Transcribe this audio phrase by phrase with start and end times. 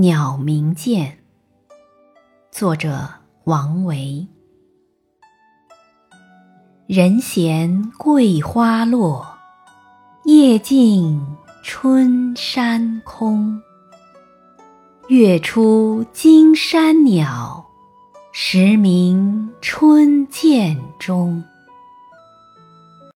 [0.00, 1.18] 鸟鸣涧。
[2.52, 3.08] 作者
[3.42, 4.24] 王维。
[6.86, 9.26] 人闲桂花落
[10.22, 11.20] 夜静
[11.64, 13.60] 春山空。
[15.08, 17.66] 月出惊山鸟
[18.30, 21.42] 时鸣春涧中。